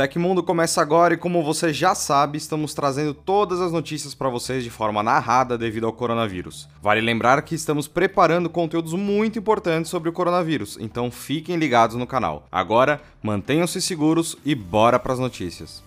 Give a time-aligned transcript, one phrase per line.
[0.00, 4.64] Tecmundo começa agora e como você já sabe, estamos trazendo todas as notícias para vocês
[4.64, 6.66] de forma narrada devido ao coronavírus.
[6.80, 12.06] Vale lembrar que estamos preparando conteúdos muito importantes sobre o coronavírus, então fiquem ligados no
[12.06, 12.46] canal.
[12.50, 15.82] Agora, mantenham-se seguros e bora para as notícias.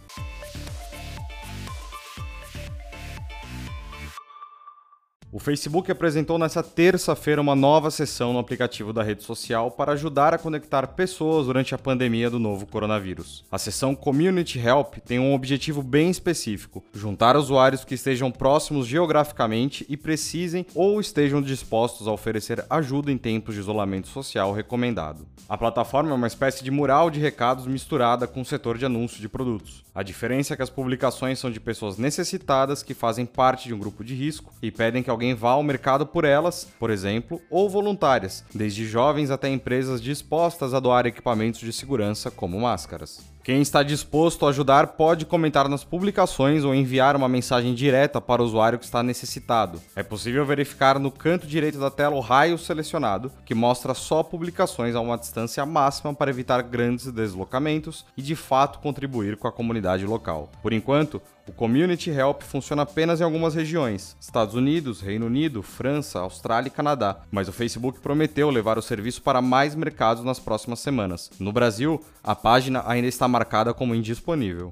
[5.36, 10.32] O Facebook apresentou nesta terça-feira uma nova seção no aplicativo da rede social para ajudar
[10.32, 13.44] a conectar pessoas durante a pandemia do novo coronavírus.
[13.52, 19.84] A seção Community Help tem um objetivo bem específico: juntar usuários que estejam próximos geograficamente
[19.90, 25.26] e precisem ou estejam dispostos a oferecer ajuda em tempos de isolamento social recomendado.
[25.50, 29.20] A plataforma é uma espécie de mural de recados misturada com o setor de anúncio
[29.20, 29.84] de produtos.
[29.96, 33.80] A diferença é que as publicações são de pessoas necessitadas que fazem parte de um
[33.80, 37.42] grupo de risco e pedem que alguém alguém vá ao mercado por elas, por exemplo,
[37.50, 43.33] ou voluntárias, desde jovens até empresas dispostas a doar equipamentos de segurança como máscaras.
[43.44, 48.42] Quem está disposto a ajudar pode comentar nas publicações ou enviar uma mensagem direta para
[48.42, 49.82] o usuário que está necessitado.
[49.98, 54.96] É possível verificar no canto direito da tela o raio selecionado, que mostra só publicações
[54.96, 60.06] a uma distância máxima para evitar grandes deslocamentos e de fato contribuir com a comunidade
[60.06, 60.50] local.
[60.62, 66.20] Por enquanto, o Community Help funciona apenas em algumas regiões: Estados Unidos, Reino Unido, França,
[66.20, 67.18] Austrália e Canadá.
[67.30, 71.30] Mas o Facebook prometeu levar o serviço para mais mercados nas próximas semanas.
[71.40, 74.72] No Brasil, a página ainda está marcada como indisponível.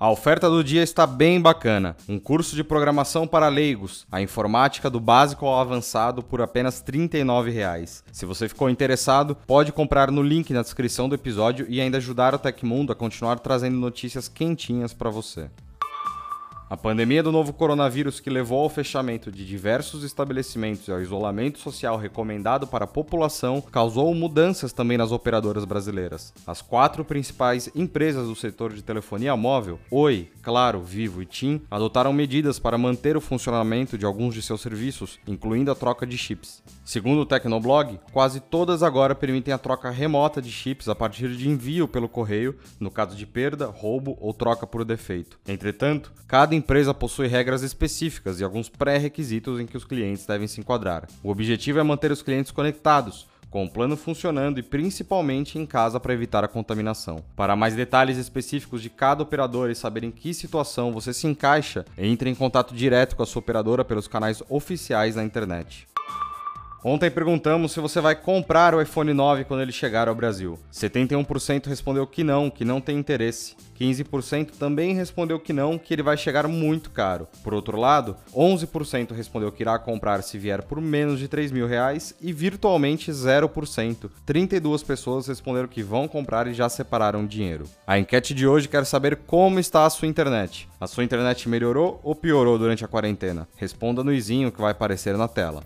[0.00, 1.96] A oferta do dia está bem bacana.
[2.08, 6.92] Um curso de programação para leigos, a informática do básico ao avançado por apenas R$
[7.08, 8.02] 39,00.
[8.10, 12.34] Se você ficou interessado, pode comprar no link na descrição do episódio e ainda ajudar
[12.34, 15.48] o Tecmundo a continuar trazendo notícias quentinhas para você.
[16.68, 21.58] A pandemia do novo coronavírus, que levou ao fechamento de diversos estabelecimentos e ao isolamento
[21.58, 26.32] social recomendado para a população, causou mudanças também nas operadoras brasileiras.
[26.46, 32.14] As quatro principais empresas do setor de telefonia móvel, Oi, Claro, Vivo e TIM, adotaram
[32.14, 36.62] medidas para manter o funcionamento de alguns de seus serviços, incluindo a troca de chips.
[36.82, 41.46] Segundo o Tecnoblog, quase todas agora permitem a troca remota de chips a partir de
[41.46, 45.38] envio pelo correio, no caso de perda, roubo ou troca por defeito.
[45.46, 50.60] Entretanto, cada empresa possui regras específicas e alguns pré-requisitos em que os clientes devem se
[50.60, 51.08] enquadrar.
[51.22, 56.00] O objetivo é manter os clientes conectados, com o plano funcionando e principalmente em casa
[56.00, 57.22] para evitar a contaminação.
[57.36, 61.84] Para mais detalhes específicos de cada operador e saber em que situação você se encaixa,
[61.96, 65.86] entre em contato direto com a sua operadora pelos canais oficiais na internet.
[66.86, 70.58] Ontem perguntamos se você vai comprar o iPhone 9 quando ele chegar ao Brasil.
[70.70, 73.56] 71% respondeu que não, que não tem interesse.
[73.80, 77.26] 15% também respondeu que não, que ele vai chegar muito caro.
[77.42, 81.66] Por outro lado, 11% respondeu que irá comprar se vier por menos de 3 mil
[81.66, 84.10] reais e virtualmente 0%.
[84.26, 87.64] 32 pessoas responderam que vão comprar e já separaram dinheiro.
[87.86, 90.68] A enquete de hoje quer saber como está a sua internet.
[90.78, 93.48] A sua internet melhorou ou piorou durante a quarentena?
[93.56, 95.64] Responda no izinho que vai aparecer na tela.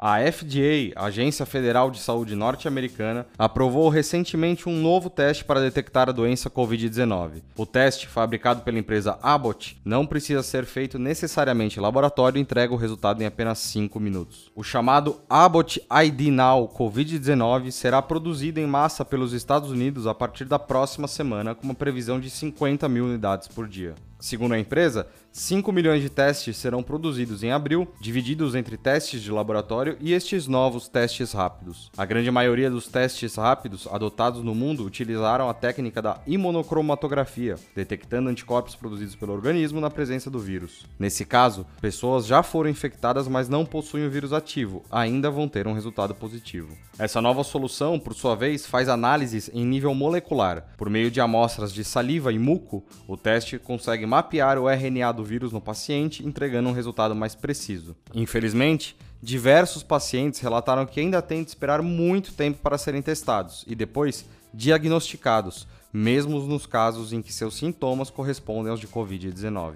[0.00, 6.12] A FDA, Agência Federal de Saúde Norte-Americana, aprovou recentemente um novo teste para detectar a
[6.12, 7.42] doença Covid-19.
[7.56, 12.72] O teste, fabricado pela empresa Abbott, não precisa ser feito necessariamente em laboratório e entrega
[12.72, 14.52] o resultado em apenas 5 minutos.
[14.54, 20.44] O chamado Abbott ID Now Covid-19 será produzido em massa pelos Estados Unidos a partir
[20.44, 23.96] da próxima semana, com uma previsão de 50 mil unidades por dia.
[24.20, 29.30] Segundo a empresa, 5 milhões de testes serão produzidos em abril, divididos entre testes de
[29.30, 31.92] laboratório e estes novos testes rápidos.
[31.96, 38.28] A grande maioria dos testes rápidos adotados no mundo utilizaram a técnica da imunocromatografia, detectando
[38.28, 40.84] anticorpos produzidos pelo organismo na presença do vírus.
[40.98, 45.68] Nesse caso, pessoas já foram infectadas, mas não possuem o vírus ativo, ainda vão ter
[45.68, 46.76] um resultado positivo.
[46.98, 50.64] Essa nova solução, por sua vez, faz análises em nível molecular.
[50.76, 55.22] Por meio de amostras de saliva e muco, o teste consegue mapear o RNA do
[55.22, 57.94] vírus no paciente, entregando um resultado mais preciso.
[58.14, 63.74] Infelizmente, diversos pacientes relataram que ainda têm de esperar muito tempo para serem testados e
[63.74, 69.74] depois diagnosticados, mesmo nos casos em que seus sintomas correspondem aos de Covid-19.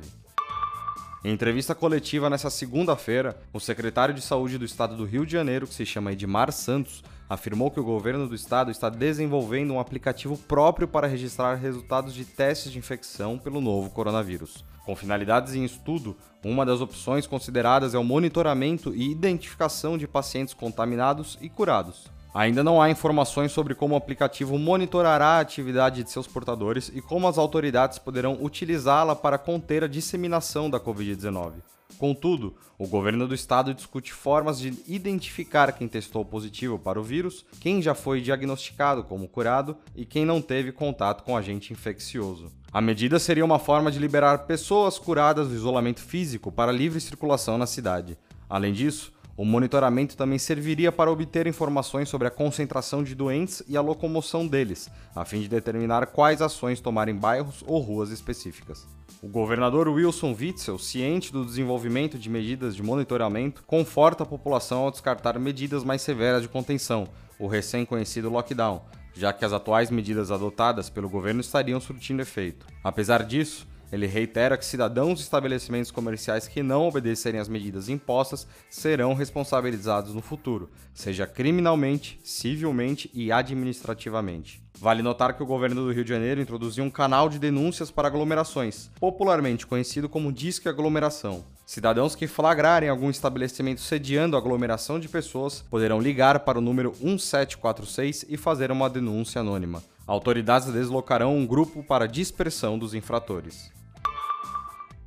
[1.25, 5.69] Em entrevista coletiva nessa segunda-feira, o secretário de Saúde do estado do Rio de Janeiro,
[5.69, 10.37] que se chama Edmar Santos, afirmou que o governo do estado está desenvolvendo um aplicativo
[10.37, 14.63] próprio para registrar resultados de testes de infecção pelo novo coronavírus.
[14.85, 16.15] Com finalidades em estudo,
[16.45, 22.05] uma das opções consideradas é o monitoramento e identificação de pacientes contaminados e curados.
[22.35, 27.03] Ainda não há informações sobre como o aplicativo monitorará a atividade de seus portadores e
[27.03, 31.53] como as autoridades poderão utilizá-la para conter a disseminação da Covid-19.
[31.99, 37.45] Contudo, o governo do estado discute formas de identificar quem testou positivo para o vírus,
[37.61, 42.51] quem já foi diagnosticado como curado e quem não teve contato com agente infeccioso.
[42.73, 47.59] A medida seria uma forma de liberar pessoas curadas do isolamento físico para livre circulação
[47.59, 48.19] na cidade.
[48.49, 53.77] Além disso, o monitoramento também serviria para obter informações sobre a concentração de doentes e
[53.77, 58.87] a locomoção deles, a fim de determinar quais ações tomar em bairros ou ruas específicas.
[59.23, 64.91] O governador Wilson Witzel, ciente do desenvolvimento de medidas de monitoramento, conforta a população ao
[64.91, 67.07] descartar medidas mais severas de contenção,
[67.39, 68.83] o recém-conhecido lockdown,
[69.15, 72.67] já que as atuais medidas adotadas pelo governo estariam surtindo efeito.
[72.83, 78.47] Apesar disso, ele reitera que cidadãos e estabelecimentos comerciais que não obedecerem às medidas impostas
[78.71, 84.63] serão responsabilizados no futuro, seja criminalmente, civilmente e administrativamente.
[84.81, 88.09] Vale notar que o governo do Rio de Janeiro introduziu um canal de denúncias para
[88.09, 91.45] aglomerações, popularmente conhecido como Disque Aglomeração.
[91.65, 98.27] Cidadãos que flagrarem algum estabelecimento sediando aglomeração de pessoas poderão ligar para o número 1746
[98.29, 99.83] e fazer uma denúncia anônima.
[100.07, 103.71] Autoridades deslocarão um grupo para dispersão dos infratores.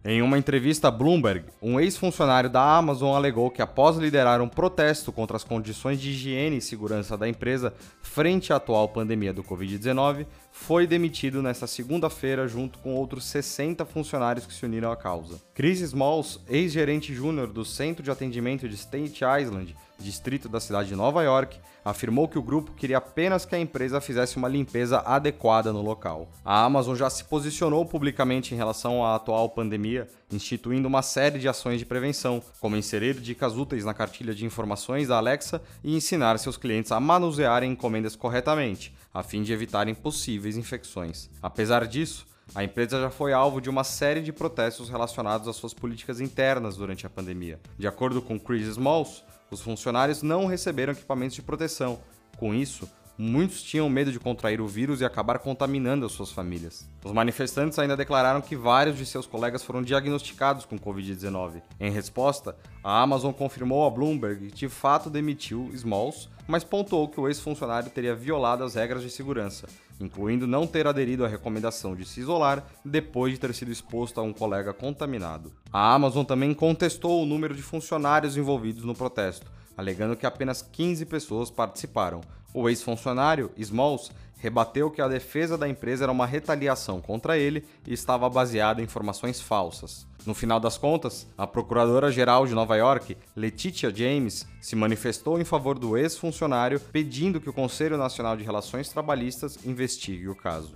[0.07, 5.11] Em uma entrevista a Bloomberg, um ex-funcionário da Amazon alegou que, após liderar um protesto
[5.11, 7.73] contra as condições de higiene e segurança da empresa
[8.03, 14.45] frente à atual pandemia do Covid-19, foi demitido nesta segunda-feira junto com outros 60 funcionários
[14.45, 15.41] que se uniram à causa.
[15.55, 20.95] Chris Smalls, ex-gerente júnior do Centro de Atendimento de State Island, distrito da cidade de
[20.95, 25.71] Nova York, afirmou que o grupo queria apenas que a empresa fizesse uma limpeza adequada
[25.71, 26.29] no local.
[26.43, 31.47] A Amazon já se posicionou publicamente em relação à atual pandemia, instituindo uma série de
[31.47, 36.39] ações de prevenção, como inserir dicas úteis na cartilha de informações da Alexa e ensinar
[36.39, 41.29] seus clientes a manusearem encomendas corretamente, a fim de evitarem possíveis infecções.
[41.41, 45.73] Apesar disso, a empresa já foi alvo de uma série de protestos relacionados às suas
[45.73, 47.59] políticas internas durante a pandemia.
[47.77, 51.99] De acordo com Chris Smalls, os funcionários não receberam equipamentos de proteção.
[52.37, 56.87] Com isso, muitos tinham medo de contrair o vírus e acabar contaminando as suas famílias.
[57.03, 61.61] Os manifestantes ainda declararam que vários de seus colegas foram diagnosticados com Covid-19.
[61.79, 67.19] Em resposta, a Amazon confirmou a Bloomberg que de fato demitiu Smalls, mas pontuou que
[67.19, 69.67] o ex-funcionário teria violado as regras de segurança,
[69.99, 74.23] incluindo não ter aderido à recomendação de se isolar depois de ter sido exposto a
[74.23, 75.51] um colega contaminado.
[75.71, 81.05] A Amazon também contestou o número de funcionários envolvidos no protesto, alegando que apenas 15
[81.05, 82.21] pessoas participaram.
[82.53, 84.11] O ex-funcionário, Smalls,
[84.45, 88.83] rebateu que a defesa da empresa era uma retaliação contra ele e estava baseada em
[88.83, 90.05] informações falsas.
[90.23, 95.79] No final das contas, a procuradora-geral de Nova York, Letitia James, se manifestou em favor
[95.79, 100.75] do ex-funcionário, pedindo que o Conselho Nacional de Relações Trabalhistas investigue o caso.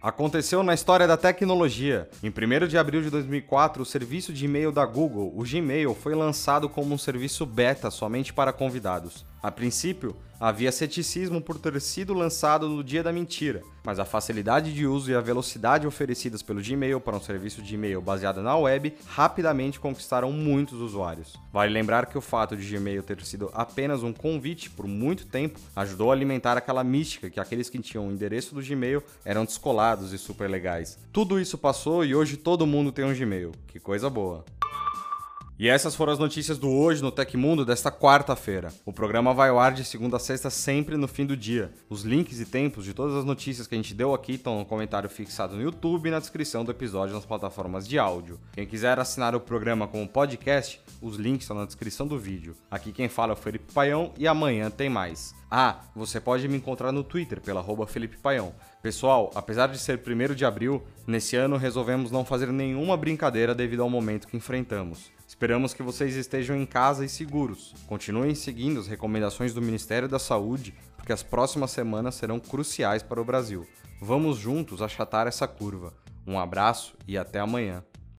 [0.00, 2.08] Aconteceu na história da tecnologia.
[2.22, 6.14] Em 1 de abril de 2004, o serviço de e-mail da Google, o Gmail, foi
[6.14, 9.26] lançado como um serviço beta somente para convidados.
[9.42, 14.72] A princípio, havia ceticismo por ter sido lançado no dia da mentira, mas a facilidade
[14.72, 18.56] de uso e a velocidade oferecidas pelo Gmail para um serviço de e-mail baseado na
[18.56, 21.36] web rapidamente conquistaram muitos usuários.
[21.52, 25.58] Vale lembrar que o fato de Gmail ter sido apenas um convite por muito tempo
[25.74, 30.12] ajudou a alimentar aquela mística que aqueles que tinham o endereço do Gmail eram descolados
[30.12, 30.98] e super legais.
[31.12, 33.50] Tudo isso passou e hoje todo mundo tem um Gmail.
[33.66, 34.44] Que coisa boa!
[35.58, 38.72] E essas foram as notícias do Hoje no Tecmundo desta quarta-feira.
[38.84, 41.72] O programa vai ao ar de segunda a sexta sempre no fim do dia.
[41.88, 44.64] Os links e tempos de todas as notícias que a gente deu aqui estão no
[44.64, 48.40] comentário fixado no YouTube e na descrição do episódio nas plataformas de áudio.
[48.52, 52.56] Quem quiser assinar o programa como podcast, os links estão na descrição do vídeo.
[52.70, 55.34] Aqui quem fala é o Felipe Paião e amanhã tem mais.
[55.54, 58.54] Ah, você pode me encontrar no Twitter pela Felipe Paião.
[58.80, 63.82] Pessoal, apesar de ser 1 de abril, nesse ano resolvemos não fazer nenhuma brincadeira devido
[63.82, 65.12] ao momento que enfrentamos.
[65.28, 67.74] Esperamos que vocês estejam em casa e seguros.
[67.86, 73.20] Continuem seguindo as recomendações do Ministério da Saúde, porque as próximas semanas serão cruciais para
[73.20, 73.66] o Brasil.
[74.00, 75.92] Vamos juntos achatar essa curva.
[76.26, 77.84] Um abraço e até amanhã.